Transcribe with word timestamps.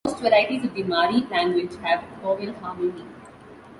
Most 0.07 0.19
varieties 0.21 0.65
of 0.65 0.73
the 0.73 0.81
Mari 0.81 1.19
language 1.29 1.75
have 1.83 2.03
vowel 2.23 2.51
harmony. 2.53 3.03